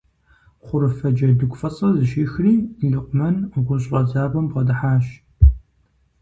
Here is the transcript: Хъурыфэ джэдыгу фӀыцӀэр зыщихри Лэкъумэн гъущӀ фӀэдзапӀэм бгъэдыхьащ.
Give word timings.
Хъурыфэ 0.65 1.09
джэдыгу 1.15 1.57
фӀыцӀэр 1.59 1.93
зыщихри 1.99 2.53
Лэкъумэн 2.91 3.35
гъущӀ 3.65 3.87
фӀэдзапӀэм 3.89 4.45
бгъэдыхьащ. 4.49 5.05